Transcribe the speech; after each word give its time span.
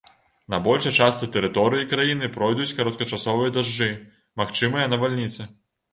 На 0.53 0.59
большай 0.67 0.93
частцы 1.07 1.27
тэрыторыі 1.35 1.87
краіны 1.91 2.29
пройдуць 2.37 2.69
кароткачасовыя 2.79 3.55
дажджы, 3.59 3.91
магчымыя 4.43 4.93
навальніцы. 4.95 5.41